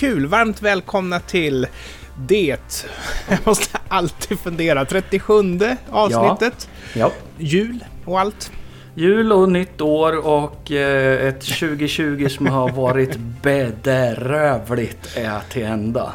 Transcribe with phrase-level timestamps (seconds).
[0.00, 0.26] kul!
[0.26, 1.66] Varmt välkomna till
[2.28, 2.56] det,
[3.28, 5.34] jag måste alltid fundera, 37
[5.90, 6.68] avsnittet.
[6.94, 7.12] Ja.
[7.38, 8.52] Jul och allt.
[8.94, 16.12] Jul och nytt år och eh, ett 2020 som har varit bedrövligt är till ända.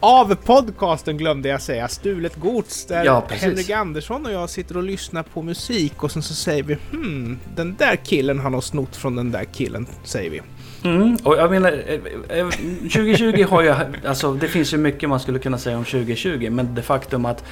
[0.00, 3.26] Av podcasten glömde jag säga Stulet Gods där Ja.
[3.30, 7.38] Henrik Andersson och jag sitter och lyssnar på musik och sen så säger vi hmm,
[7.56, 10.40] den där killen har nog snott från den där killen, säger vi.
[10.86, 13.74] Mm, och jag menar, eh, eh, 2020 har ju,
[14.06, 17.44] alltså det finns ju mycket man skulle kunna säga om 2020 men det faktum att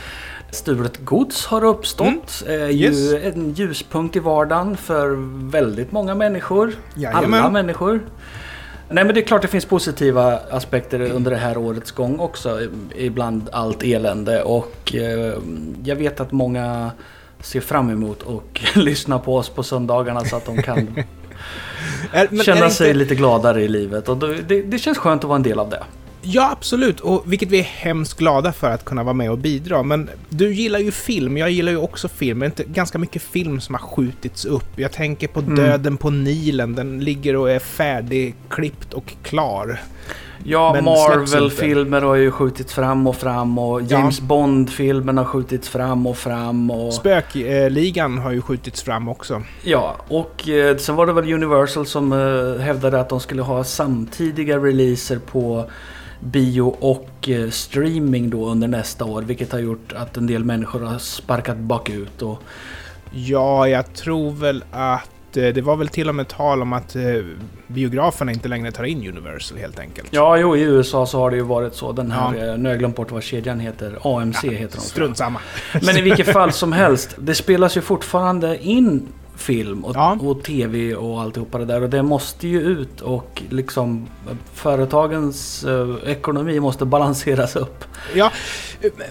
[0.50, 3.34] stulet gods har uppstått är ju Yes.
[3.34, 5.14] en ljuspunkt i vardagen för
[5.50, 6.72] väldigt många människor.
[6.94, 7.40] Jajamän.
[7.40, 8.00] Alla människor.
[8.88, 12.60] Nej men det är klart det finns positiva aspekter under det här årets gång också.
[12.96, 15.34] Ibland allt elände och eh,
[15.84, 16.90] jag vet att många
[17.40, 20.88] ser fram emot och lyssna på oss på söndagarna så att de kan
[22.30, 24.08] men känna sig inte- lite gladare i livet.
[24.08, 25.82] Och det, det känns skönt att vara en del av det.
[26.26, 27.00] Ja, absolut.
[27.00, 29.82] Och vilket vi är hemskt glada för att kunna vara med och bidra.
[29.82, 32.38] Men du gillar ju film, jag gillar ju också film.
[32.38, 34.66] Det är inte ganska mycket film som har skjutits upp.
[34.76, 35.54] Jag tänker på Mm.
[35.56, 36.74] Döden på Nilen.
[36.74, 39.80] Den ligger och är färdigklippt och klar.
[40.46, 43.86] Ja, Marvel-filmer har ju skjutits fram och fram och Ja.
[43.88, 46.70] James Bond-filmen har skjutits fram och fram.
[46.70, 49.42] Och, Spökligan har ju skjutits fram också.
[49.62, 53.64] ja, och eh, sen var det väl Universal som eh, hävdade att de skulle ha
[53.64, 55.64] samtidiga releaser på
[56.20, 59.22] bio och eh, streaming då under nästa år.
[59.22, 62.22] Vilket har gjort att en del människor har sparkat bakut.
[62.22, 62.42] Och,
[63.16, 65.08] Ja, jag tror väl att eh,
[65.40, 67.02] det var väl till och med tal om att eh,
[67.66, 70.08] biograferna inte längre tar in Universal helt enkelt.
[70.10, 71.92] ja, jo, i USA så har det ju varit så.
[71.92, 72.46] Den här, Ja.
[72.46, 73.98] eh, nu har jag glömt bort vad kedjan heter.
[74.18, 74.80] AMC heter de.
[74.82, 75.40] Strunt samma.
[75.82, 80.18] Men i vilket fall som helst, det spelas ju fortfarande in film och, Ja.
[80.20, 81.82] och tv och alltihopa det där.
[81.82, 84.06] Och det måste ju ut och liksom
[84.52, 87.84] företagens eh, ekonomi måste balanseras upp.
[88.14, 88.32] Ja,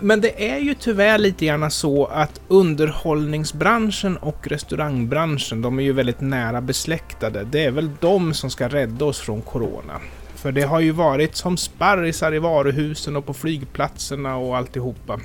[0.02, 5.94] men det är ju tyvärr lite grann så att underhållningsbranschen och restaurangbranschen, de är ju
[5.94, 7.44] väldigt nära besläktade.
[7.44, 9.94] Det är väl de som ska rädda oss från Corona.
[10.36, 15.20] För det har ju varit som sparrisar i varuhusen och på flygplatserna och alltihopa.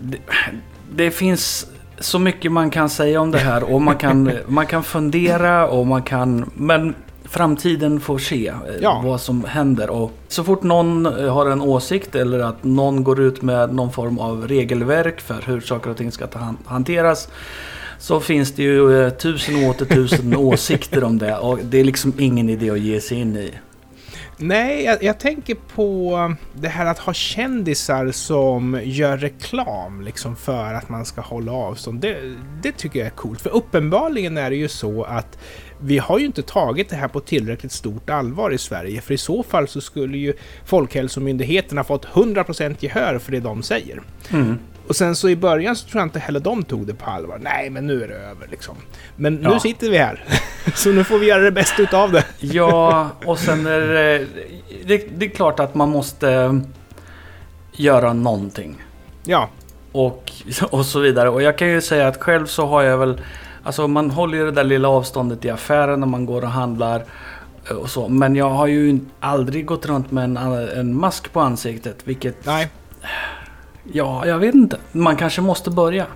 [0.00, 0.18] Det,
[0.94, 1.66] det finns
[2.02, 5.86] så mycket man kan säga om det här och man kan, man kan fundera och
[5.86, 6.50] man kan...
[6.54, 9.02] Men framtiden får se eh, Ja.
[9.04, 9.90] vad som händer.
[9.90, 13.92] Och så fort någon eh, har en åsikt eller att någon går ut med någon
[13.92, 16.26] form av regelverk för hur saker och ting ska
[16.64, 17.28] hanteras.
[17.98, 21.84] Så finns det ju eh, tusen och åter tusen åsikter om det och det är
[21.84, 23.50] liksom ingen idé att ge sig in i.
[24.36, 30.74] Nej, jag, jag tänker på det här att ha kändisar som gör reklam liksom för
[30.74, 32.00] att man ska hålla avstånd.
[32.00, 33.40] Det, det tycker jag är coolt.
[33.40, 35.38] För uppenbarligen är det ju så att
[35.80, 39.00] vi har ju inte tagit det här på tillräckligt stort allvar i Sverige.
[39.00, 40.32] För i så fall så skulle ju
[40.64, 44.02] Folkhälsomyndigheten ha fått 100% gehör för det de säger.
[44.30, 44.58] Mm.
[44.88, 47.38] Och sen så i början så tror jag inte heller de tog det på allvar.
[47.42, 48.74] Nej, men nu är det över liksom.
[49.16, 49.60] Men nu Ja.
[49.60, 50.24] sitter vi här.
[50.74, 52.24] så nu får vi göra det bästa utav det.
[52.40, 54.26] Ja, och sen är det,
[54.84, 56.60] det, det är klart att man måste
[57.72, 58.82] göra någonting.
[59.24, 59.48] Ja,
[59.92, 60.32] Och,
[60.70, 61.28] och så vidare.
[61.30, 63.20] Och jag kan ju säga att själv så har jag väl...
[63.64, 67.04] Alltså man håller ju det där lilla avståndet i affären när man går och handlar.
[67.70, 68.08] eh, Och så.
[68.08, 70.36] Men jag har ju aldrig gått runt med en,
[70.78, 71.96] en mask på ansiktet.
[72.04, 72.46] Vilket...
[72.46, 72.68] nej.
[73.92, 74.78] Ja, jag vet inte.
[74.92, 76.06] Man kanske måste börja.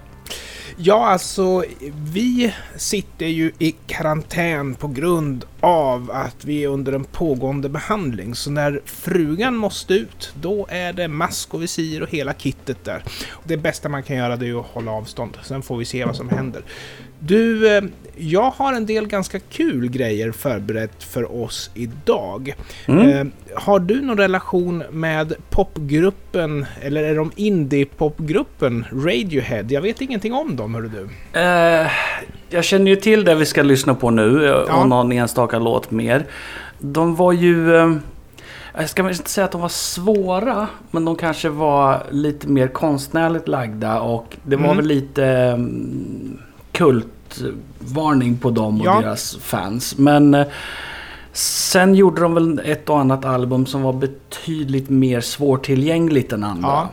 [0.78, 1.64] Ja, alltså
[2.12, 8.34] vi sitter ju i karantän på grund av att vi är under en pågående behandling.
[8.34, 13.02] Så när frugan måste ut, då är det mask och visir och hela kittet där.
[13.44, 15.38] Det bästa man kan göra det är att hålla avstånd.
[15.42, 16.62] Sen får vi se vad som händer.
[17.18, 17.84] Du, eh,
[18.16, 22.54] jag har en del ganska kul grejer förberett för oss idag.
[22.86, 23.08] Mm.
[23.08, 29.62] Eh, har du någon relation med popgruppen, eller är de indie-popgruppen Radiohead?
[29.68, 31.08] Jag vet ingenting om dem, hörru du.
[31.40, 31.90] Eh,
[32.50, 34.84] jag känner ju till det vi ska lyssna på nu eh, och Ja.
[34.84, 36.26] någon enstaka låt mer.
[36.78, 37.76] De var ju...
[37.76, 37.92] Eh,
[38.78, 43.48] jag ska inte säga att de var svåra, men de kanske var lite mer konstnärligt
[43.48, 44.76] lagda och det var Mm.
[44.76, 46.38] väl lite mm,
[47.38, 49.00] kultvarning på dem och Ja.
[49.00, 49.98] deras fans.
[49.98, 50.46] Men eh,
[51.32, 56.68] sen gjorde de väl ett och annat album som var betydligt mer svårtillgängligt än andra.
[56.68, 56.88] Ja.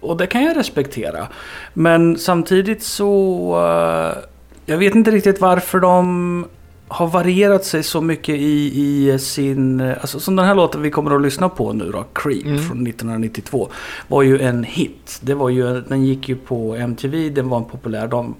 [0.00, 1.26] Och det kan jag respektera.
[1.74, 3.10] Men samtidigt så...
[3.56, 4.18] eh,
[4.66, 6.44] jag vet inte riktigt varför de
[6.88, 9.80] har varierat sig så mycket i, i sin...
[9.80, 12.58] Alltså som den här låten vi kommer att lyssna på nu då, Creep Mm.
[12.58, 13.68] från 1992.
[14.08, 15.18] Var ju en hit.
[15.20, 18.06] Det var ju, den gick ju på MTV, den var en populär.
[18.06, 18.34] De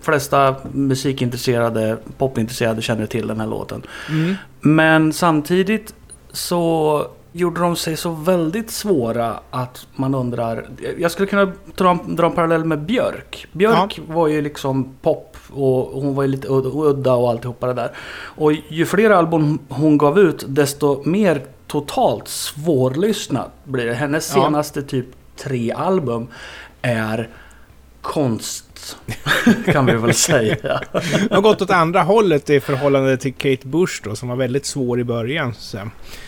[0.00, 3.82] flesta musikintresserade, popintresserade känner till den här låten.
[4.08, 4.34] Mm.
[4.60, 5.94] Men samtidigt
[6.32, 10.68] så gjorde de sig så väldigt svåra att man undrar...
[10.98, 13.46] Jag skulle kunna dra, dra en parallell med Björk.
[13.52, 17.90] Björk var ju liksom pop och hon var ju lite udda och alltihopa det där.
[18.20, 23.94] Och ju fler album hon gav ut desto mer totalt svårlyssnat blir det.
[23.94, 24.42] Hennes Ja.
[24.44, 25.06] senaste typ
[25.36, 26.26] tre album
[26.82, 27.28] är
[28.00, 28.96] konst.
[29.64, 30.80] kan vi väl säga.
[31.28, 34.66] De har gått åt andra hållet i förhållande till Kate Bush då, som var väldigt
[34.66, 35.54] svår i början.
[35.58, 35.78] Så.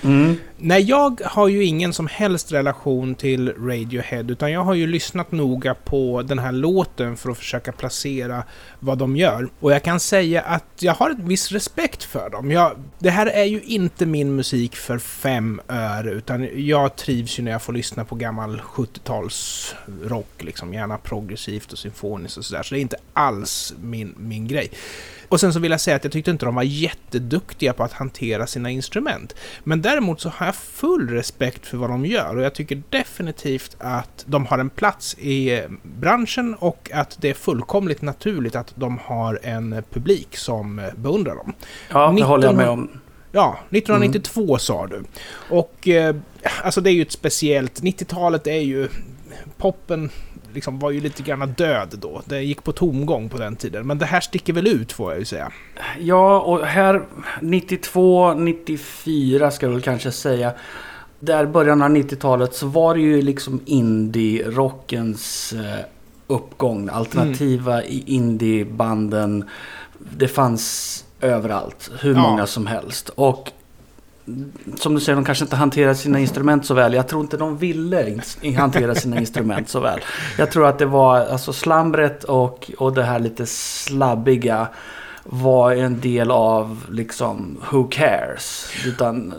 [0.02, 0.36] Mm.
[0.64, 5.32] Nej, jag har ju ingen som helst relation till Radiohead, utan jag har ju lyssnat
[5.32, 8.44] noga på den här låten för att försöka placera
[8.80, 9.48] vad de gör.
[9.60, 12.50] Och jag kan säga att jag har en viss respekt för dem.
[12.50, 17.42] Jag, det här är ju inte min musik för fem öre, utan jag trivs ju
[17.42, 22.62] när jag får lyssna på gammal 70-talsrock, liksom, gärna progressivt och symfoniskt och sådär.
[22.62, 24.70] Så det är inte alls min, min grej.
[25.32, 27.92] Och sen så vill jag säga att jag tyckte inte de var jätteduktiga på att
[27.92, 29.34] hantera sina instrument.
[29.64, 33.76] Men däremot så har jag full respekt för vad de gör och jag tycker definitivt
[33.78, 38.72] att de har en plats i eh, branschen och att det är fullkomligt naturligt att
[38.74, 41.52] de har en publik som eh, beundrar dem.
[41.92, 43.00] Ja, det håller jag med 1900 om.
[43.32, 45.04] Ja, 1992 sa du.
[45.50, 46.16] Och eh,
[46.62, 47.82] alltså det är ju ett speciellt...
[47.82, 48.88] 90-talet är ju...
[49.56, 50.10] Poppen
[50.54, 52.22] liksom var ju lite grann död då.
[52.24, 53.86] Det gick på tomgång på den tiden.
[53.86, 55.52] Men det här sticker väl ut får jag ju säga.
[56.00, 57.02] Ja, och här
[57.40, 60.52] 92, 94 ska jag väl kanske säga.
[61.20, 65.84] Där början av 90-talet så var det ju liksom indie-rockens eh,
[66.26, 66.88] uppgång.
[66.88, 69.44] Alternativa i indiebanden.
[70.16, 71.90] Det fanns överallt.
[72.00, 72.20] Hur Ja.
[72.20, 73.08] många som helst.
[73.08, 73.50] Och
[74.76, 76.94] som du säger, de kanske inte hanterar sina instrument så väl.
[76.94, 78.20] Jag tror inte de ville
[78.56, 80.00] hantera sina instrument så väl.
[80.38, 84.68] Jag tror att det var alltså slambret och, och det här lite slabbiga
[85.24, 88.66] var en del av liksom who cares.
[88.86, 89.34] Utan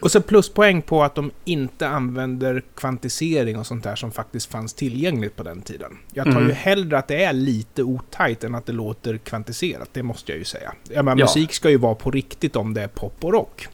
[0.00, 4.74] Och så pluspoäng på att de inte använder kvantisering och sånt där som faktiskt fanns
[4.74, 5.92] tillgängligt på den tiden.
[6.12, 6.46] Jag tar Mm.
[6.46, 10.38] ju hellre att det är lite otajt än att det låter kvantiserat, det måste jag
[10.38, 10.72] ju säga.
[10.88, 11.24] Jag menar, Ja.
[11.24, 13.68] Musik ska ju vara på riktigt om det är pop och rock.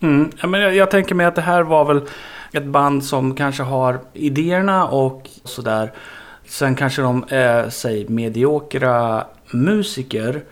[0.00, 2.00] Mm, ja, men jag, jag tänker mig att det här var väl
[2.52, 5.92] ett band som kanske har idéerna och sådär.
[6.46, 10.42] Sen kanske de är, säg, mediokra musiker.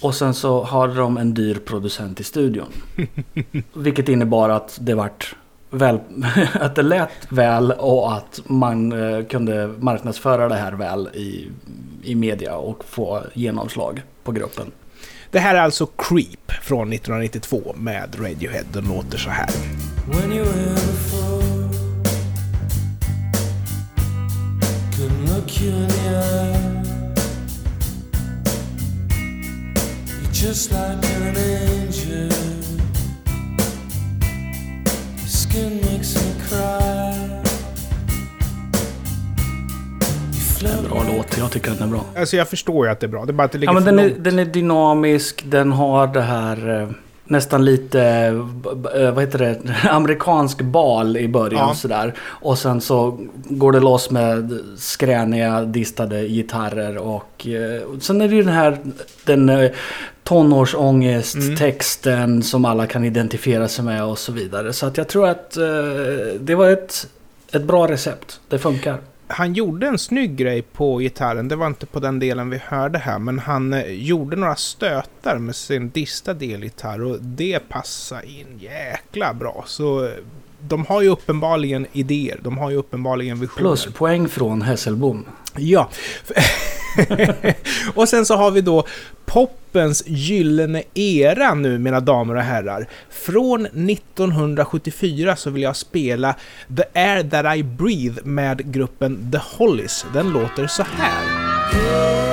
[0.00, 2.68] Och sen så har de en dyr producent i studion.
[3.74, 5.34] Vilket innebar att det vart
[5.70, 6.00] väl,
[6.60, 11.50] att det lät väl och att man eh, kunde marknadsföra det här väl i,
[12.02, 14.72] i media och få genomslag på gruppen.
[15.34, 18.64] Det här är alltså Creep från 1992 med Radiohead.
[18.72, 19.48] Den låter så här.
[30.32, 32.32] Just like an angel.
[35.16, 37.13] Your skin makes me cry.
[40.70, 42.04] En bra låt, jag tycker att den är bra.
[42.16, 43.74] Alltså jag förstår ju att det är bra, det är bara att det ligger Ja,
[43.74, 44.24] men för den, är, långt.
[44.24, 46.88] den är dynamisk, den har det här eh,
[47.24, 48.26] nästan lite, eh,
[49.02, 51.74] eh, vad heter det, amerikansk bal i början Ja.
[51.74, 52.14] sådär.
[52.20, 58.34] Och sen så går det loss med skräniga, distade gitarrer och eh, sen är det
[58.34, 58.78] ju den här
[59.24, 59.70] den
[60.22, 61.56] tonårsångest, Mm.
[61.56, 64.72] texten som alla kan identifiera sig med och så vidare.
[64.72, 65.64] Så att jag tror att eh,
[66.40, 67.06] det var ett,
[67.52, 68.40] ett bra recept.
[68.48, 68.98] Det funkar.
[69.26, 72.98] Han gjorde en snygg grej på gitarren, det var inte på den delen vi hörde
[72.98, 78.58] här, men han eh, gjorde några stötar med sin distade elgitarr och det passade in
[78.58, 79.64] jäkla bra.
[79.66, 80.10] Så eh,
[80.68, 83.68] de har ju uppenbarligen idéer, de har ju uppenbarligen visioner.
[83.68, 85.24] Pluspoäng från Hässelbom.
[85.56, 85.90] Ja.
[87.94, 88.86] och sen så har vi då
[89.26, 92.88] poppens gyllene era nu, mina damer och herrar.
[93.10, 96.34] Från 1974 så vill jag spela
[96.76, 100.06] The Air That I Breathe med gruppen The Hollies.
[100.12, 102.23] Den låter så här.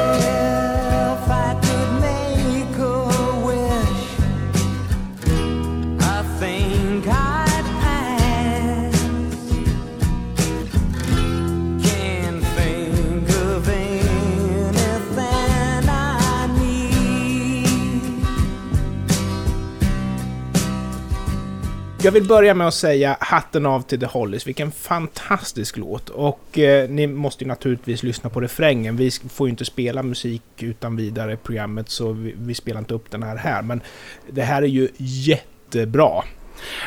[22.04, 24.48] Jag vill börja med att säga hatten av till The Hollies.
[24.48, 26.10] Vilken fantastisk låt.
[26.10, 28.98] Och eh, ni måste ju naturligtvis lyssna på refrängen.
[28.98, 32.94] Vi får ju inte spela musik utan vidare i programmet så vi, vi spelar inte
[32.94, 33.62] upp den här här.
[33.62, 33.82] Men
[34.30, 36.24] det här är ju jättebra.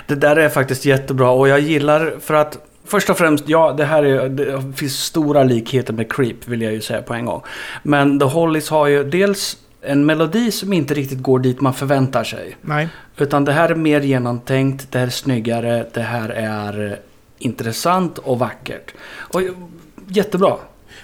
[0.06, 3.84] Det där är faktiskt jättebra och jag gillar för att Först och främst, ja det
[3.84, 7.42] här är, det finns stora likheter med Creep vill jag ju säga på en gång.
[7.82, 12.24] Men The Hollies har ju dels en melodi som inte riktigt går dit man förväntar
[12.24, 12.56] sig.
[12.60, 12.88] Nej.
[13.18, 16.98] Utan det här är mer genomtänkt, det här är snyggare, det här är eh,
[17.38, 18.94] intressant och vackert.
[19.16, 19.52] Och eh,
[20.08, 20.56] jättebra.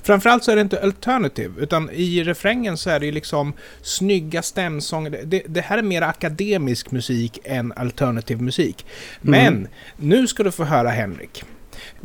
[0.02, 4.42] Framförallt så är det inte alternative, utan i refrängen så är det ju liksom snygga
[4.42, 5.20] stämsånger.
[5.24, 8.86] Det, det här är mer akademisk musik än alternativ musik.
[9.20, 11.44] Men nu ska du få höra Henrik.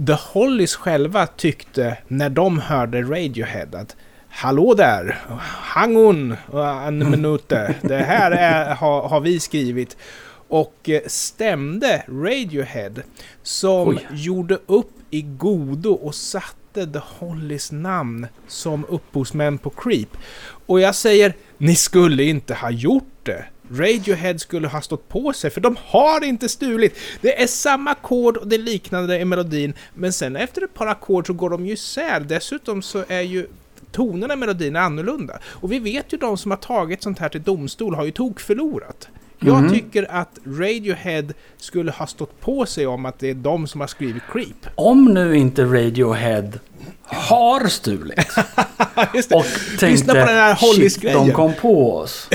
[0.08, 3.96] The Hollies själva tyckte när de hörde Radiohead att
[4.38, 5.20] Hallå där!
[5.40, 6.36] Hang on
[6.88, 7.76] en minute.
[7.82, 9.98] Det här är, har, har vi skrivit.
[10.48, 12.92] Och eh, stämde Radiohead
[13.44, 14.08] som Oj.
[14.12, 20.18] gjorde upp i godo och satte The Hollies namn som upphovsmän på Creep.
[20.66, 23.46] Och jag säger, ni skulle inte ha gjort det.
[23.72, 26.98] Radiohead skulle ha stått på sig, för de har inte stulit.
[27.22, 31.28] Det är samma ackord och det liknande i melodin, men sen efter ett par ackord
[31.28, 32.20] så går de ju isär.
[32.20, 33.48] Dessutom så är ju
[33.96, 35.40] tonerna i melodin annorlunda.
[35.46, 39.08] Och vi vet ju de som har tagit sånt här till domstol har ju tokförlorat.
[39.40, 39.74] Jag Mhm.
[39.74, 41.24] tycker att Radiohead
[41.58, 44.68] skulle ha stått på sig om att det är de som har skrivit Creep.
[44.76, 46.52] Om nu inte Radiohead
[47.04, 48.16] har stulit
[49.14, 49.36] det.
[49.36, 49.46] och
[49.80, 52.28] tänkte Lyssna på den här shit, Hollies-grejen." de kom på oss.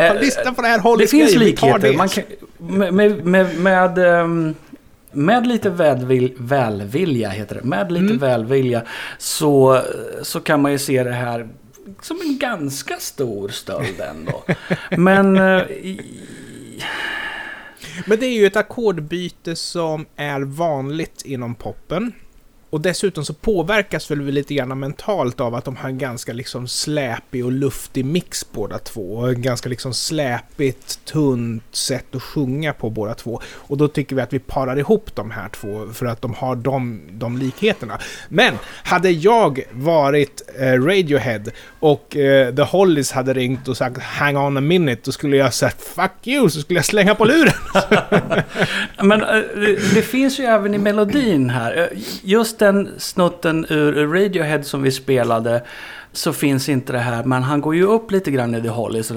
[0.00, 1.78] Eh, Lyssna på den här Det Hollies finns likheter.
[1.78, 1.96] det.
[1.96, 2.24] Man kan,
[2.58, 4.54] med, med, med, med, ehm,
[5.16, 7.62] med lite välvil, välvilja, heter det.
[7.62, 8.18] Med lite Mm.
[8.18, 8.82] välvilja
[9.18, 9.82] så,
[10.22, 11.48] så kan man ju se det här
[12.02, 14.44] som en ganska stor stöld ändå.
[14.96, 16.00] Men eh, i-
[18.06, 22.12] Men det är ju ett ackordbyte som är vanligt inom poppen.
[22.76, 26.32] Och dessutom så påverkas väl vi lite grann mentalt av att de har en ganska
[26.32, 29.16] liksom släpig och luftig mix båda två.
[29.16, 33.40] Och en ganska liksom släpigt, tunt sätt att sjunga på båda två.
[33.54, 36.56] Och då tycker vi att vi parar ihop de här två för att de har
[36.56, 37.98] de, de likheterna.
[38.28, 38.54] Men
[38.84, 41.42] hade jag varit eh, Radiohead
[41.80, 45.54] och eh, The Hollies hade ringt och sagt “Hang on a minute” då skulle jag
[45.54, 47.54] sagt “Fuck you” så skulle jag slänga på luren.
[49.02, 51.76] Men eh, det, det finns ju även i melodin här.
[51.92, 55.62] Eh, just den snutten ur Radiohead som vi spelade
[56.12, 57.24] så finns inte det här.
[57.24, 59.10] Men han går ju upp lite grann i The Hollies.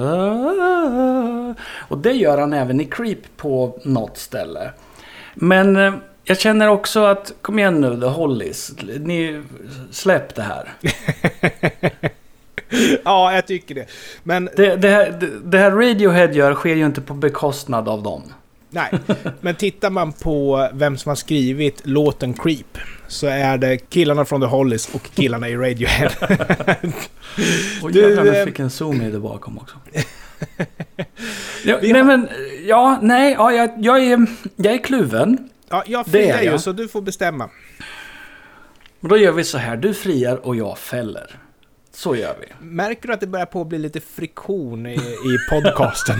[1.78, 4.72] Och det gör han även i Creep på något ställe.
[5.34, 8.72] Men eh, jag känner också att, kom igen nu The Hollies.
[9.00, 9.44] Ni,
[9.92, 10.74] släpp det här.
[13.04, 13.86] ja, jag tycker det.
[14.24, 18.04] Men Det, det, här, det, det här Radiohead gör sker ju inte på bekostnad av
[18.04, 18.24] dem.
[18.70, 18.92] Nej,
[19.42, 24.42] men tittar man på vem som har skrivit låten Creep så är det killarna från
[24.42, 26.10] The Hollies och killarna i Radiohead.
[27.84, 29.76] Och Du, jävlar, nu eh, fick en zoom i det bakom också.
[31.66, 32.30] ja, nej men,
[32.66, 35.50] ja, nej, ja, jag, jag, är, jag är kluven.
[35.70, 37.50] Ja, jag friar ju så du får bestämma.
[39.00, 41.40] Men då gör vi så här, du friar och jag fäller.
[42.00, 42.66] Så gör vi.
[42.66, 46.16] Märker du att det börjar på att bli lite friktion i, i podcasten?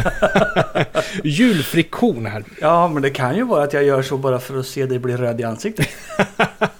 [1.24, 2.44] Julfriktion här.
[2.62, 5.00] Ja, men det kan ju vara att jag gör så bara för att se dig
[5.00, 5.88] bli röd i ansiktet.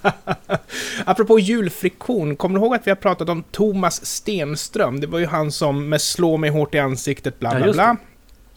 [1.04, 5.00] Apropå julfriktion, kommer du ihåg att vi har pratat om Thomas Stenström?
[5.00, 7.76] Det var ju han som med slå mig hårt i ansiktet bla Ja, bla just
[7.76, 7.96] bla.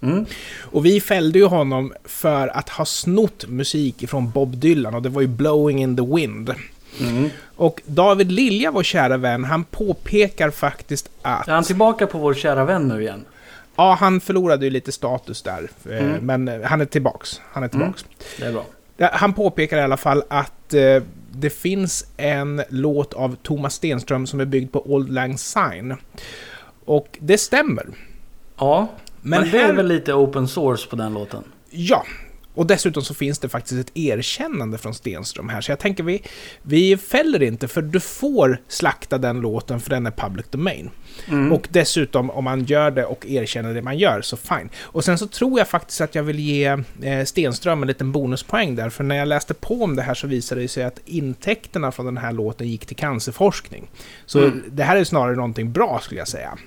[0.01, 0.25] Mm.
[0.61, 5.09] Och vi fällde ju honom för att ha snott musik från Bob Dylan och det
[5.09, 6.53] var ju Blowing in the Wind.
[6.99, 7.29] Mm.
[7.55, 11.47] Och David Lilja, vår kära vän, han påpekar faktiskt att...
[11.47, 13.25] Är han tillbaka på vår kära vän nu igen?
[13.75, 15.69] Ja, han förlorade ju lite status där.
[15.89, 16.25] eh, Mm.
[16.25, 17.41] Men eh, han är tillbaks.
[17.51, 18.05] Han är tillbaks.
[18.39, 18.65] Det är bra.
[19.11, 24.39] Han påpekar i alla fall att eh, det finns en låt av Thomas Stenström som
[24.39, 25.97] är byggd på Old Lang Syne.
[26.85, 27.85] Och det stämmer.
[28.57, 28.87] Ja,
[29.21, 31.43] men, Men det är här- väl lite open source på den låten?
[31.69, 32.05] Ja,
[32.53, 35.61] och dessutom så finns det faktiskt ett erkännande från Stenström här.
[35.61, 36.21] Så jag tänker vi,
[36.61, 40.89] vi fäller inte för du får slakta den låten för den är public domain.
[41.27, 41.51] Mm.
[41.51, 44.69] Och dessutom om man gör det och erkänner det man gör så fine.
[44.81, 48.75] Och sen så tror jag faktiskt att jag vill ge eh, Stenström en liten bonuspoäng
[48.75, 48.89] där.
[48.89, 52.05] För när jag läste på om det här så visade det sig att intäkterna från
[52.05, 53.89] den här låten gick till cancerforskning.
[54.25, 54.63] Så Mm.
[54.71, 56.57] det här är snarare någonting bra skulle jag säga.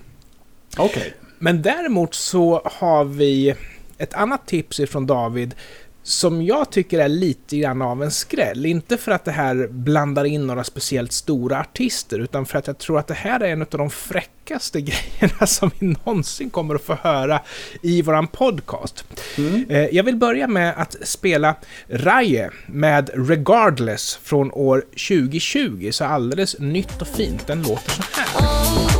[0.76, 1.14] Okej.
[1.38, 3.54] Men däremot så har vi
[3.98, 5.54] ett annat tips ifrån David
[6.02, 8.66] som jag tycker är lite grann av en skräll.
[8.66, 12.78] Inte för att det här blandar in några speciellt stora artister, utan för att jag
[12.78, 14.80] tror att det här är en av de fräckaste
[15.20, 17.40] grejerna som vi någonsin kommer att få höra
[17.82, 19.04] i våran podcast.
[19.38, 19.64] Mm.
[19.68, 21.54] Eh, Jag vill börja med att spela
[21.88, 27.46] Raje med Regardless från år 2020, så alldeles nytt och fint.
[27.46, 28.95] Den låter så här.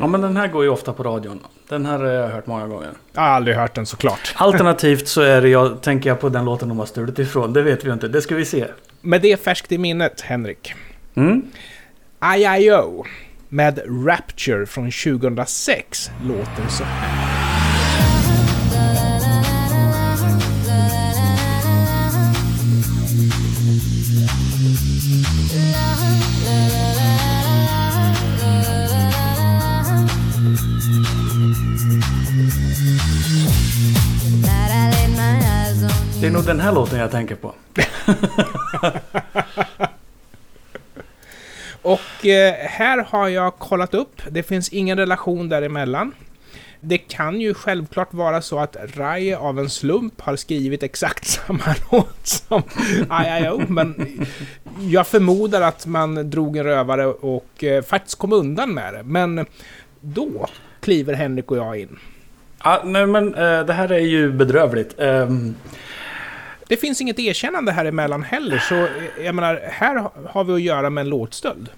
[0.00, 1.40] Ja, men den här går ju ofta på radion.
[1.68, 2.90] Den här har jag hört många gånger.
[3.12, 4.34] Jag har aldrig hört den såklart.
[4.36, 7.52] Alternativt så är det jag, tänker jag på den låten de har stulit ifrån.
[7.52, 8.08] Det vet vi inte.
[8.08, 8.66] Det ska vi se.
[9.00, 10.74] Med det färskt i minnet, Henrik.
[11.14, 11.42] Mm.
[12.36, 13.04] I.I.O.
[13.48, 17.38] med Rapture från 2006 låter så här.
[25.78, 26.87] That I laid
[36.20, 37.54] Det är nog den här låten jag tänker på.
[41.82, 44.22] Och eh, här har jag kollat upp.
[44.30, 46.14] Det finns ingen relation däremellan.
[46.80, 51.74] Det kan ju självklart vara så att Rai av en slump har skrivit exakt samma
[51.90, 53.62] låt som I.I.O.
[53.68, 54.26] Men
[54.80, 59.02] jag förmodar att man drog en rövare och eh, faktiskt kom undan med det.
[59.02, 59.46] Men
[60.00, 60.48] då
[60.88, 61.98] kliver Henrik och jag in.
[62.64, 64.94] Ja, nej, men eh, det här är ju bedrövligt.
[65.00, 65.54] Ehm,
[66.68, 70.60] Det finns inget erkännande här emellan heller, så eh, jag menar, här har vi att
[70.62, 71.68] göra med en låtstöld.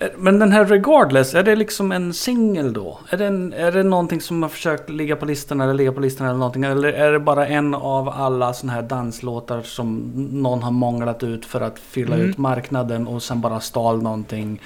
[0.00, 2.98] eh, men den här Regardless, är det liksom en singel då?
[3.10, 6.00] Är det, en, är det någonting som har försökt ligga på listan eller ligga på
[6.00, 6.64] listan eller någonting?
[6.64, 10.12] Eller är det bara en av alla såna här danslåtar som
[10.42, 12.28] någon har månglat ut för att fylla Mm.
[12.30, 14.60] ut marknaden och sen bara stal någonting?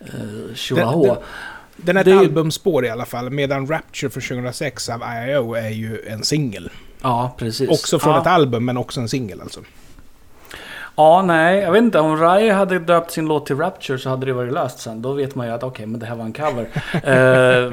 [0.00, 1.04] Eh, Den- tjolahå.
[1.06, 1.16] den-
[1.82, 5.54] Den är ett är albumspår i alla fall, medan Rapture för 2006 av I.I.O.
[5.54, 6.70] är ju en singel.
[7.02, 7.70] Ja, precis.
[7.70, 8.20] Också från ja.
[8.20, 9.60] ett album, men också en singel alltså.
[10.98, 11.98] Ja, nej, jag vet inte.
[11.98, 15.02] Om Rai hade döpt sin låt till Rapture så hade det varit löst sen.
[15.02, 16.66] Då vet man ju att okej, men det här var en cover.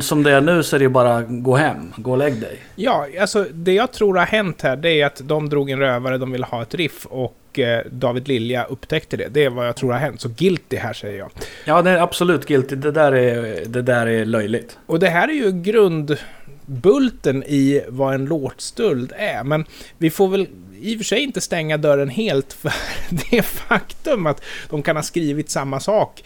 [0.00, 2.58] som det är nu så är det bara gå hem, gå och lägg dig.
[2.74, 6.18] Ja, alltså det jag tror har hänt här, det är att de drog en rövare,
[6.18, 9.28] de ville ha ett riff och eh, David Lilja upptäckte det.
[9.28, 10.20] Det är vad jag tror har hänt.
[10.20, 11.30] Så guilty här säger jag.
[11.64, 12.76] Ja, det är absolut guilty.
[12.76, 14.78] Det där är, det där är löjligt.
[14.86, 19.44] Och det här är ju grundbulten i vad en låtstöld är.
[19.44, 19.64] Men
[19.98, 20.46] vi får väl
[20.84, 22.72] i och för sig inte stänga dörren helt för
[23.30, 26.24] det faktum att de kan ha skrivit samma sak.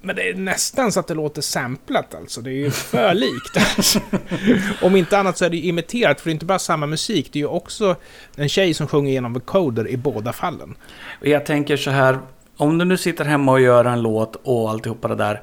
[0.00, 2.40] Men det är nästan så att det låter samplat alltså.
[2.40, 3.76] Det är ju för likt.
[3.76, 4.00] Alltså.
[4.86, 7.28] Om inte annat så är det ju imiterat, för det är inte bara samma musik.
[7.32, 7.96] Det är ju också
[8.36, 10.76] en tjej som sjunger genom vocoder i båda fallen.
[11.20, 12.18] Jag tänker så här.
[12.56, 15.42] Om du nu sitter hemma och gör en låt och alltihopa det där.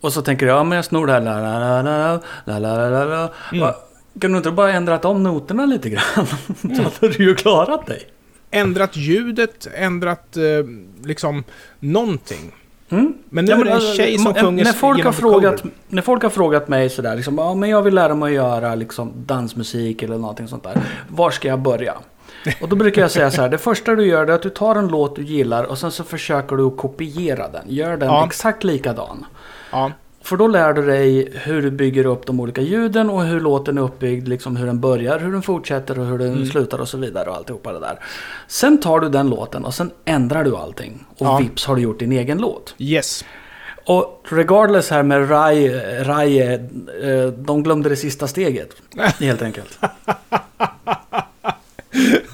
[0.00, 1.20] Och så tänker du, ja men jag snor det här.
[1.20, 3.32] La, la, la, la, la, la, la, la.
[3.52, 3.74] Mm.
[4.20, 6.02] Kan du inte bara ändrat om noterna lite grann?
[6.76, 8.02] så hade du ju klarat dig.
[8.50, 10.42] Ändrat ljudet, ändrat eh,
[11.04, 11.44] liksom
[11.80, 12.52] någonting.
[12.90, 13.14] Mm.
[13.30, 15.62] Men nu Ja, är det en alltså, tjej som när- sjunger när folk, har frågat,
[15.88, 18.74] när folk har frågat mig sådär, liksom, ja, men jag vill lära mig att göra
[18.74, 20.80] liksom, dansmusik eller någonting sånt där.
[21.08, 21.94] Var ska jag börja?
[22.60, 24.76] Och då brukar jag säga så här, det första du gör är att du tar
[24.76, 27.62] en låt du gillar och sen så försöker du kopiera den.
[27.66, 28.26] Gör den Ja.
[28.26, 29.24] exakt likadan.
[29.72, 29.92] Ja.
[30.24, 33.78] För då lär du dig hur du bygger upp de olika ljuden och hur låten
[33.78, 36.46] är uppbyggd, liksom hur den börjar, hur den fortsätter och hur den Mm.
[36.46, 37.98] slutar och så vidare och alltihopa det där.
[38.48, 41.04] Sen tar du den låten och sen ändrar du allting.
[41.18, 41.38] Och Ja.
[41.38, 42.74] vips har du gjort din egen låt.
[42.78, 43.24] Yes.
[43.86, 45.68] Och regardless här med Rai,
[46.04, 48.68] Rai eh, de glömde det sista steget.
[49.20, 49.78] Helt enkelt.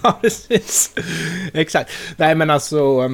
[0.02, 0.90] ja, precis.
[1.52, 1.90] Exakt.
[2.16, 3.10] Nej, men alltså...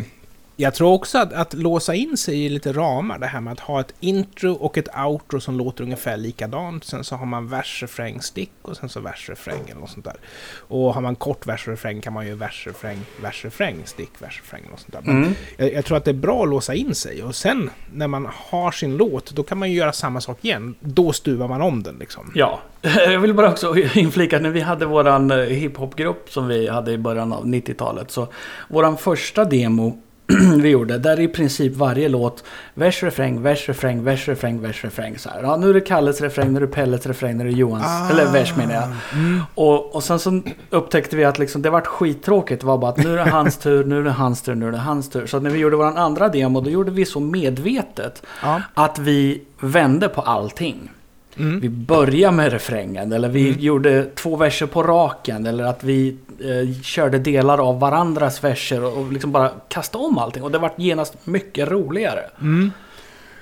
[0.59, 3.61] Jag tror också att, att låsa in sig i lite ramar, det här med att
[3.61, 6.85] ha ett intro och ett outro som låter ungefär likadant.
[6.85, 10.05] Sen så har man vers, refräng, stick och sen så vers, refräng eller något sånt
[10.05, 10.17] där.
[10.59, 14.41] Och har man kort vers, refräng kan man ju vers, refräng, vers, refräng, stick, vers,
[14.45, 15.01] refräng och sånt där.
[15.05, 15.35] Men Mm.
[15.57, 18.29] jag, jag tror att det är bra att låsa in sig och sen när man
[18.33, 20.75] har sin låt, då kan man ju göra samma sak igen.
[20.81, 22.33] Då stuvar man om den liksom.
[22.35, 26.93] Ja, jag vill bara också inflika när vi hade våran eh, hiphopgrupp som vi hade
[26.93, 28.11] i början av 90-talet.
[28.11, 28.29] Så
[28.69, 30.03] våran första demo
[30.63, 35.19] vi gjorde, där i princip varje låt, vers, refräng, vers, refräng, vers, refräng, vers, refräng.
[35.19, 35.43] Så här.
[35.43, 37.85] Ja, nu är det Kalles refräng, nu är det Pellets refräng, nu är det Johans,
[37.87, 38.11] Ah.
[38.11, 38.85] eller vers menar jag.
[39.13, 39.41] Mm.
[39.55, 42.61] Och, och sen så upptäckte vi att liksom, det vart skittråkigt.
[42.61, 44.69] Det var bara att nu är det hans tur, nu är det hans tur, nu
[44.69, 45.27] är det hans tur.
[45.27, 48.63] Så när vi gjorde våran andra demo, då gjorde vi så medvetet Ja.
[48.75, 50.91] att vi vände på allting.
[51.39, 51.61] Mm.
[51.61, 53.61] Vi började med refrängen eller vi Mm.
[53.61, 58.99] gjorde två verser på raken eller att vi eh, körde delar av varandras verser och,
[58.99, 60.43] och liksom bara kastade om allting.
[60.43, 62.21] Och det vart genast mycket roligare.
[62.41, 62.73] Mm.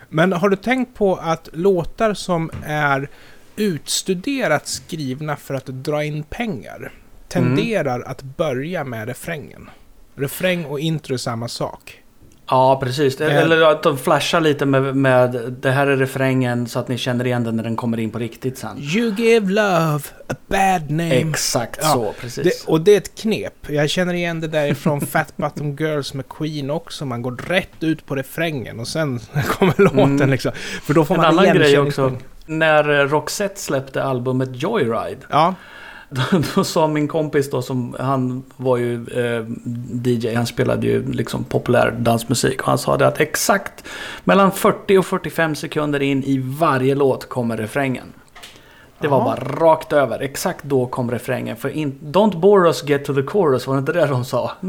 [0.09, 3.09] Men har du tänkt på att låtar som är
[3.57, 6.93] utstuderat skrivna för att dra in pengar
[7.29, 9.71] tenderar att börja med refrängen?
[10.15, 12.01] Refräng och intro är samma sak.
[12.47, 13.21] Ja, precis.
[13.21, 13.37] Eh.
[13.37, 17.27] Eller att de flashar lite med, med det här är refrängen så att ni känner
[17.27, 18.79] igen den när den kommer in på riktigt sen.
[18.79, 21.15] You give love a bad name.
[21.15, 22.45] Exakt Ja, så, precis.
[22.45, 23.55] Det, och det är ett knep.
[23.69, 27.05] Jag känner igen det där från Fat Bottom Girls med Queen också.
[27.07, 29.21] Man går rätt ut på refrängen och sen
[29.59, 30.31] kommer låten Mm.
[30.31, 30.53] liksom.
[30.83, 32.13] För då får en man annan grej också.
[32.47, 35.21] När Roxette släppte albumet Joyride.
[35.31, 35.55] Ja,
[36.31, 39.45] Då, då sa min kompis då som, han var ju eh,
[40.05, 42.61] DJ, han spelade ju liksom populär dansmusik.
[42.61, 43.85] Och han sa det att exakt
[44.25, 48.13] mellan 40 och 45 sekunder in i varje låt kommer refrängen.
[49.05, 49.25] Det var Jaha.
[49.25, 50.21] bara rakt över.
[50.21, 51.57] Exakt då kom refrängen.
[51.57, 53.67] För in, Don't bore us, get to the chorus.
[53.67, 54.53] Var det inte det de sa?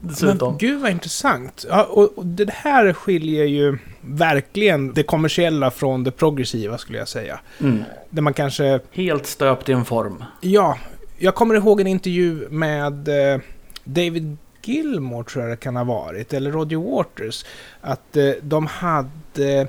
[0.00, 0.48] Dessutom.
[0.48, 1.64] men gud vad intressant.
[1.68, 7.08] Ja, och, och det här skiljer ju verkligen det kommersiella från det progressiva skulle jag
[7.08, 7.40] säga.
[7.60, 7.84] Mm.
[8.10, 10.24] Där man kanske Helt stöpt i en form.
[10.40, 10.78] Ja,
[11.18, 13.40] jag kommer ihåg en intervju med eh,
[13.84, 17.44] David Gilmore tror jag det kan ha varit, eller Roger Waters.
[17.80, 19.68] Att eh, de hade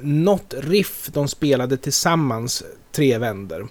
[0.00, 2.62] något riff de spelade tillsammans,
[2.92, 3.66] tre vänder.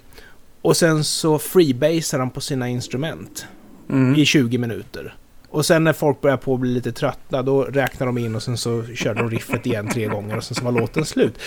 [0.62, 3.46] Och sen så freebasade de på sina instrument
[3.90, 4.14] Mm.
[4.14, 5.14] i 20 minuter.
[5.48, 8.42] Och sen när folk börjar på att bli lite trötta, då räknar de in och
[8.42, 11.38] sen så kör de riffet igen tre gånger och sen så var låten slut.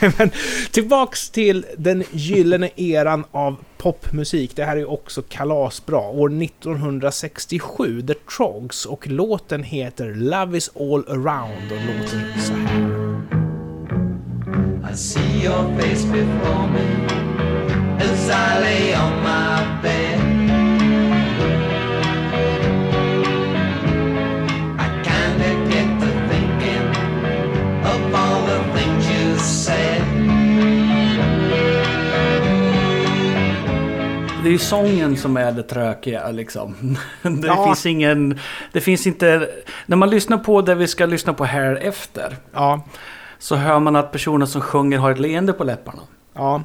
[0.18, 0.30] Men
[0.70, 4.56] tillbaks till den gyllene eran av popmusik.
[4.56, 6.00] Det här är också kalasbra.
[6.00, 13.08] År 1967, The Trogs, och låten heter Love is all around och låter så här.
[14.92, 17.06] I see your face before me
[18.00, 20.07] as I lay on my bed.
[34.58, 36.96] Ju sången som är det trökiga liksom.
[37.22, 37.64] Det Ja.
[37.66, 38.38] finns ingen...
[38.72, 39.48] Det finns inte...
[39.86, 42.36] När man lyssnar på det vi ska lyssna på här efter.
[42.52, 42.82] Ja,
[43.38, 46.02] Så hör man att personen som sjunger har ett leende på läpparna.
[46.34, 46.62] ja,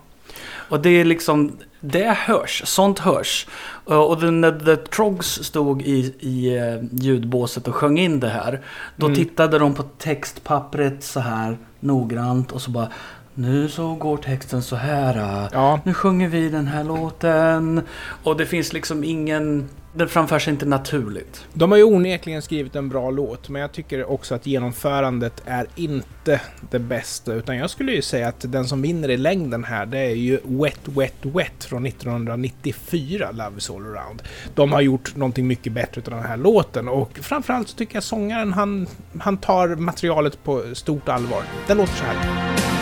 [0.69, 1.51] Och det är liksom...
[1.85, 2.61] Det hörs.
[2.65, 3.47] Sånt hörs.
[3.85, 8.61] Och när The Trogs stod i, i eh, ljudbåset och sjöng in det här.
[8.95, 9.15] Då Mm.
[9.17, 12.87] tittade de på textpappret så här noggrant och så bara...
[13.35, 15.17] Nu så går texten så här.
[15.17, 15.49] uh.
[15.53, 15.79] ja.
[15.83, 17.81] Nu sjunger vi den här låten.
[18.23, 19.69] Och det finns liksom ingen...
[19.95, 21.45] Den framför sig inte naturligt.
[21.53, 25.67] De har ju onekligen skrivit en bra låt, men jag tycker också att genomförandet är
[25.75, 26.41] inte
[26.71, 27.33] det bästa.
[27.33, 30.39] Utan jag skulle ju säga att den som vinner i längden här, det är ju
[30.43, 34.21] Wet Wet Wet från 1994, Love is all around.
[34.55, 38.03] De har gjort någonting mycket bättre av den här låten och framförallt så tycker jag
[38.03, 38.87] sångaren, han,
[39.19, 41.43] han tar materialet på stort allvar.
[41.67, 42.72] Den låter så här.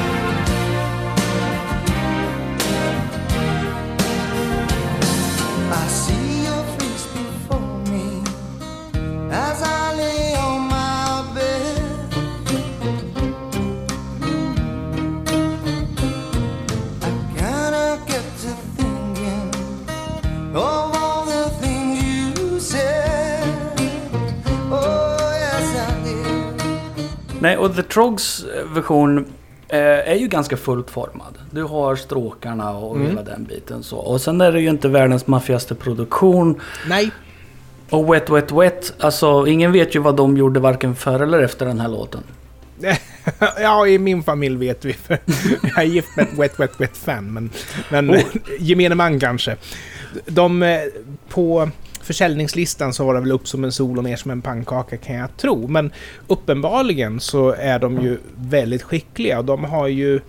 [27.41, 29.17] Nej, och The Trogs version
[29.69, 31.37] eh, är ju ganska fullt formad.
[31.51, 33.07] Du har stråkarna och Mm.
[33.07, 33.97] hela den biten så.
[33.97, 36.61] Och sen är det ju inte världens maffigaste produktion.
[36.87, 37.11] Nej,
[37.89, 41.65] Och Wet Wet Wet, alltså ingen vet ju vad de gjorde varken före eller efter
[41.65, 42.23] den här låten.
[43.61, 44.93] ja, i min familj vet vi.
[44.93, 45.17] för
[45.63, 47.49] Jag är gift med ett Wet Wet Wet-fan, men,
[47.89, 48.19] men Oh.
[48.59, 49.55] gemene man kanske.
[50.25, 50.79] De, eh,
[51.29, 51.69] på
[52.11, 55.15] försäljningslistan så var det väl upp som en sol och ner som en pannkaka kan
[55.15, 55.67] jag tro.
[55.67, 55.91] Men
[56.27, 59.41] uppenbarligen så är de ju väldigt skickliga.
[59.41, 60.19] De har ju...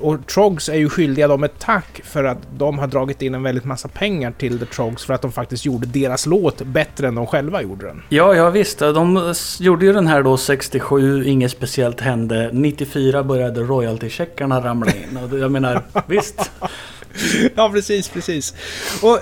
[0.00, 3.42] Och Trogs är ju skyldiga dem ett tack för att de har dragit in en
[3.42, 7.14] väldigt massa pengar till The Trogs för att de faktiskt gjorde deras låt bättre än
[7.14, 8.02] de själva gjorde den.
[8.08, 8.78] Ja, ja visst.
[8.78, 12.50] De gjorde ju den här då 67, inget speciellt hände.
[12.52, 15.16] 94 började royalty-checkarna ramla in.
[15.16, 16.50] Och jag menar, visst.
[17.54, 18.54] Ja, precis, precis.
[19.02, 19.18] Och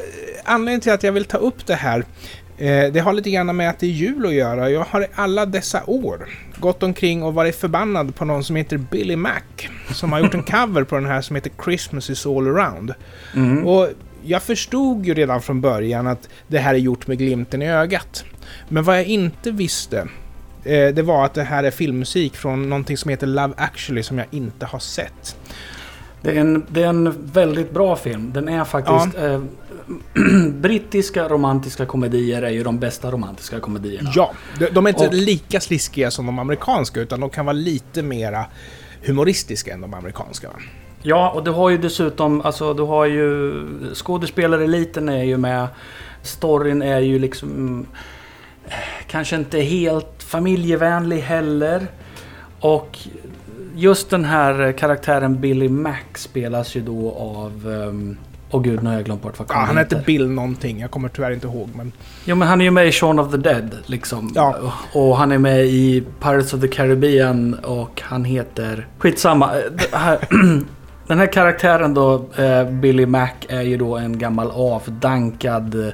[0.47, 2.05] anledningen till att jag vill ta upp det här,
[2.59, 4.71] eh, det har lite grann med att det är jul att göra.
[4.71, 6.29] Jag har i alla dessa år
[6.59, 9.41] gått omkring och varit förbannad på någon som heter Billy Mac,
[9.93, 12.95] som har gjort en cover på den här som heter Christmas is all around.
[13.35, 13.67] Mm.
[13.67, 13.89] Och
[14.23, 18.25] jag förstod ju redan från början att det här är gjort med glimten i ögat.
[18.69, 19.99] Men vad jag inte visste,
[20.65, 24.19] eh, det var att det här är filmmusik från någonting som heter Love actually som
[24.19, 25.37] jag inte har sett.
[26.23, 28.33] Det är, en, det är en väldigt bra film.
[28.33, 29.19] Den är faktiskt...
[29.19, 29.41] Eh,
[30.53, 34.11] brittiska romantiska komedier är ju de bästa romantiska komedierna.
[34.15, 37.53] Ja, de, de är inte Och- lika sliskiga som de amerikanska utan de kan vara
[37.57, 38.45] lite mera
[39.05, 40.49] humoristiska än de amerikanska.
[41.03, 43.55] Ja, och du har ju dessutom, alltså du har ju
[43.95, 45.67] skådespelareliten är ju med.
[46.23, 47.87] Storyn är ju liksom
[48.69, 48.73] eh,
[49.07, 51.87] kanske inte helt familjevänlig heller.
[52.61, 52.99] Och
[53.77, 57.67] just den här karaktären Billy Mac spelas ju då av...
[57.67, 58.17] Um,
[58.51, 60.03] Åh gud, nu har jag glömt bort vad Ja, han heter.
[60.07, 60.81] Bill någonting.
[60.81, 61.69] Jag kommer tyvärr inte ihåg.
[61.77, 61.93] Men
[62.25, 64.33] Jo men han är ju med i Shaun of the Dead liksom.
[64.35, 64.57] Ja.
[64.93, 68.87] Och han är med i Pirates of the Caribbean och han heter...
[68.99, 69.51] Skitsamma.
[69.93, 70.13] Eh,
[71.07, 75.93] Den här karaktären då, eh, Billy Mac, är ju då en gammal avdankad eh,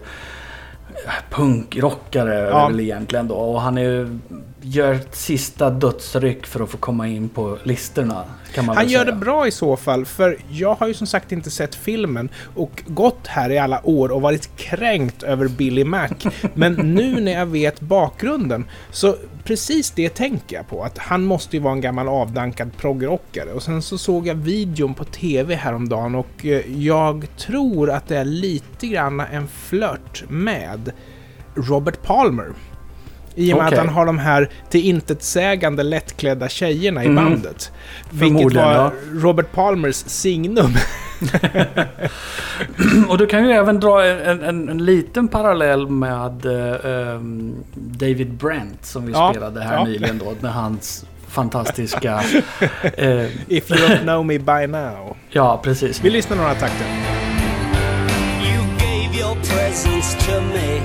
[1.30, 2.68] punkrockare Ja.
[2.68, 3.34] väl egentligen då.
[3.34, 4.18] Och han är, ju-
[4.62, 8.24] gör ett sista dödsryck för att få komma in på listorna.
[8.56, 11.74] Han gör det bra i så fall, för jag har ju som sagt inte sett
[11.74, 16.08] filmen och gått här i alla år och varit kränkt över Billy Mac.
[16.54, 20.84] Men nu när jag vet bakgrunden, så precis det tänker jag på.
[20.84, 23.52] Att han måste ju vara en gammal avdankad proggrockare.
[23.52, 28.16] Och sen så såg jag videon på TV häromdagen och eh, jag tror att det
[28.16, 30.92] är lite grann en flört med
[31.54, 32.52] Robert Palmer.
[33.34, 33.78] I och med Okej.
[33.78, 37.16] att han har de här till intetsägande lättklädda tjejerna i Mhm.
[37.24, 37.72] bandet.
[38.10, 38.92] Vilket var ja.
[39.12, 40.74] Robert Palmers signum.
[43.08, 48.32] Och du kan ju även dra en, en, en liten parallell med eh, ehm, David
[48.34, 49.84] Brent som vi Ja, spelade här ja.
[49.84, 50.34] nyligen då.
[50.40, 52.14] Med hans fantastiska...
[52.96, 55.16] eh, If you don't know me by now.
[55.30, 56.00] ja, precis.
[56.04, 56.86] Vi lyssnar några takter.
[58.44, 60.80] You gave your presence to me,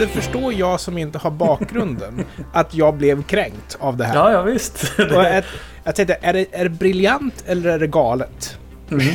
[0.00, 4.14] det förstår jag som inte har bakgrunden, att jag blev kränkt av det här.
[4.14, 4.92] Ja, ja visst.
[4.98, 5.44] Och jag,
[5.84, 8.58] jag tänkte, är det, är det briljant eller är det galet?
[8.90, 9.06] Mm.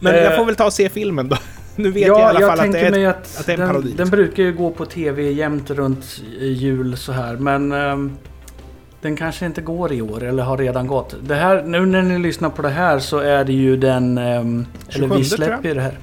[0.00, 1.36] Men Eh, jag får väl ta och se filmen då.
[1.76, 3.08] Nu vet ja, jag i alla jag fall att det är...
[3.08, 3.94] att, att det är en den, parodi.
[3.96, 7.36] den brukar ju gå på tv jämt runt jul så här.
[7.36, 8.16] Men ehm,
[9.00, 11.16] den kanske inte går i år eller har redan gått.
[11.22, 14.18] Det här, nu när ni lyssnar på det här så är det ju den...
[14.18, 15.26] ehm, eller 27, vi tror jag.
[15.26, 15.98] släpper ju det här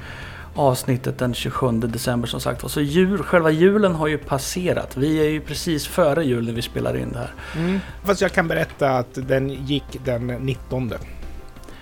[0.55, 2.63] avsnittet den 27 december som sagt.
[2.63, 4.97] Och så jul, själva julen har ju passerat.
[4.97, 7.33] Vi är ju precis före jul när vi spelar in det här.
[7.57, 7.79] Mm.
[8.03, 10.93] Fast jag kan berätta att den gick den 19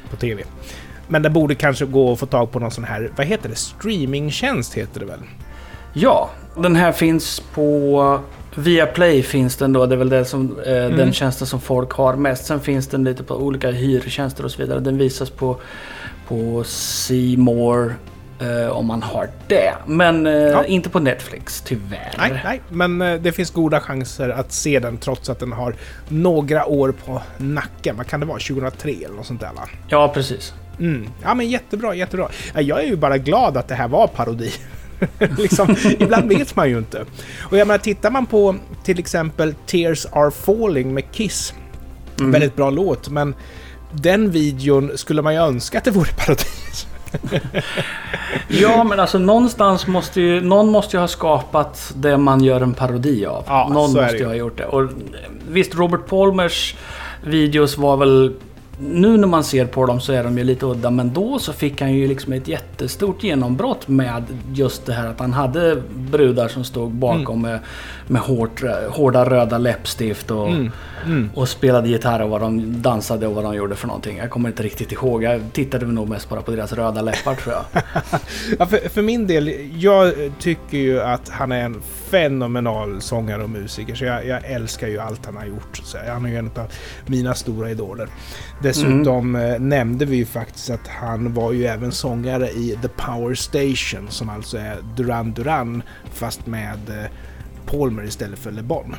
[0.10, 0.43] på TV.
[1.08, 3.55] Men det borde kanske gå att få tag på någon sån här, vad heter det?
[3.55, 5.19] Streamingtjänst heter det väl?
[5.93, 8.19] Ja, den här finns på
[8.55, 9.86] Viaplay finns den då.
[9.86, 10.97] Det är väl det som, eh, Mm.
[10.97, 12.45] den tjänsten som folk har mest.
[12.45, 14.79] Sen finns den lite på olika hyrtjänster och så vidare.
[14.79, 15.58] Den visas på,
[16.27, 17.93] på C More
[18.41, 19.73] eh, om man har det.
[19.86, 20.65] Men eh, Ja.
[20.65, 22.15] inte på Netflix tyvärr.
[22.17, 25.75] Nej, nej, men eh, det finns goda chanser att se den trots att den har
[26.10, 27.97] några år på nacken.
[27.97, 28.39] Vad kan det vara?
[28.39, 29.62] 2003 eller något sånt där va?
[29.88, 30.54] Ja, precis.
[30.80, 31.10] Mm.
[31.23, 32.28] Ja men jättebra, jättebra.
[32.54, 34.52] Ja, Jag är ju bara glad att det här var parodi.
[35.38, 37.06] liksom, ibland vet man ju inte.
[37.41, 41.54] Och jag menar, tittar man på till exempel Tears Are Falling med Kiss.
[42.19, 42.32] Mm.
[42.32, 43.36] Väldigt bra låt, men
[43.91, 46.43] den videon skulle man ju önska att det vore parodi.
[48.48, 50.41] Ja, men alltså någonstans måste ju...
[50.41, 53.43] Någon måste ju ha skapat det man gör en parodi av.
[53.48, 54.26] Ja, någon måste ju.
[54.26, 54.65] ha gjort det.
[54.65, 54.89] Och eh,
[55.50, 56.76] visst, Robert Palmers
[57.24, 58.34] videos var väl...
[58.81, 61.53] Nu när man ser på dem så är de ju lite udda, men då så
[61.53, 66.47] fick han ju liksom ett jättestort genombrott med just det här att han hade brudar
[66.47, 67.59] som stod bakom med,
[68.07, 70.71] med hårt, hårda röda läppstift och, Mm.
[71.05, 71.29] Mm.
[71.35, 74.17] och spelade gitarr och vad de dansade och vad de gjorde för någonting.
[74.17, 75.23] Jag kommer inte riktigt ihåg.
[75.23, 77.83] Jag tittade nog mest bara på deras röda läppar tror jag.
[78.59, 81.81] Ja, för, för min del, jag tycker ju att han är en
[82.12, 83.95] fenomenal sångare och musiker.
[83.95, 85.78] Så jag, jag älskar ju allt han har gjort.
[85.84, 86.72] Så han är ju en av
[87.06, 88.08] mina stora idoler.
[88.63, 93.36] Dessutom eh, nämnde vi ju faktiskt att han var ju även sångare i The Power
[93.36, 97.12] Station som alltså är Duran Duran fast med eh,
[97.65, 98.95] Palmer istället för Le Bon.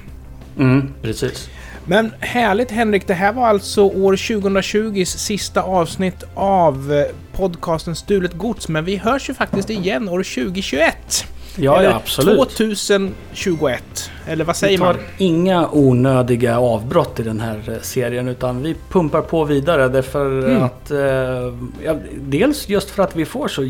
[0.59, 1.51] Mm, precis.
[1.85, 8.33] Men härligt Henrik, det här var alltså år 2020s sista avsnitt av eh, podcasten Stulet
[8.33, 8.68] Gods.
[8.68, 11.27] Men vi hörs ju faktiskt igen år 2021.
[11.62, 12.38] Ja, Eller absolut.
[12.38, 13.83] 2021.
[14.27, 14.96] Eller vad Vi säger tar man?
[15.18, 20.62] inga onödiga avbrott i den här eh, serien utan vi pumpar på vidare därför Mm.
[20.62, 20.90] att...
[20.90, 23.62] Eh, dels just för att vi får så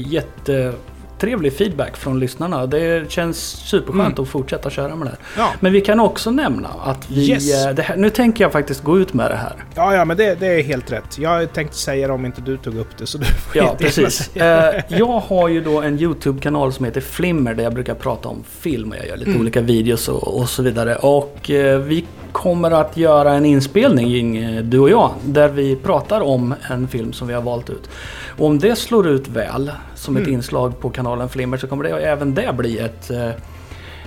[1.20, 2.66] jättetrevlig feedback från lyssnarna.
[2.66, 4.22] Det känns superskönt Mm.
[4.22, 5.18] att fortsätta köra med det här.
[5.36, 7.30] Ja, Men vi kan också nämna att vi...
[7.30, 7.66] Yes.
[7.66, 9.52] eh, här, nu tänker jag faktiskt gå ut med det här.
[9.74, 11.18] ja, ja men det, det är helt rätt.
[11.18, 14.06] Jag tänkte säga det om inte du tog upp det, så du får Ja, jättegärna
[14.06, 14.36] precis.
[14.36, 18.44] Eh, jag har ju då en YouTube-kanal som heter Flimmer där jag brukar prata om
[18.60, 19.40] film och jag gör lite Mm.
[19.42, 20.96] olika videos och, och så vidare.
[20.96, 26.20] Och eh, vi kommer att göra en inspelning, eh, du och jag, där vi pratar
[26.20, 27.90] om en film som vi har valt ut.
[28.38, 31.90] Och om det slår ut väl som ett inslag på kanalen Flimmer så kommer det
[31.90, 33.30] även det bli ett, eh,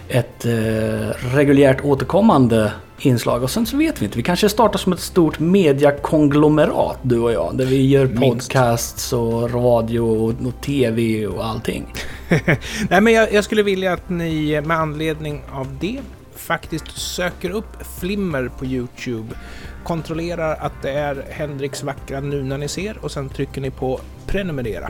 [0.08, 3.44] ett eh, reguljärt återkommande inslag.
[3.44, 7.32] Och sen så vet vi inte, vi kanske startar som ett stort mediakonglomerat du och
[7.32, 7.58] jag.
[7.58, 8.22] Där vi gör Minst.
[8.22, 11.94] podcasts och radio och, och TV och allting.
[12.90, 16.00] Nej, men jag, jag skulle vilja att ni med anledning av det
[16.44, 19.36] faktiskt söker upp Flimmer på Youtube.
[19.84, 24.00] Kontrollerar att det är Henriks vackra nu när ni ser och sen trycker ni på
[24.28, 24.90] prenumerera.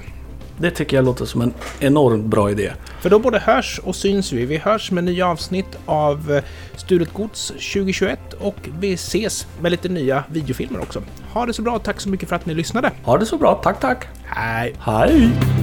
[0.58, 2.72] Det tycker jag låter som en enormt bra idé.
[3.02, 4.46] För då både hörs och syns vi.
[4.46, 6.44] Vi hörs med nya avsnitt av eh,
[6.76, 11.02] Stulet Gods 2021 och vi ses med lite nya videofilmer också.
[11.34, 12.92] Ha det så bra, tack så mycket för att ni lyssnade.
[13.04, 14.08] Ha det så bra, tack tack!
[14.26, 14.76] Hej!
[14.80, 15.62] Hej!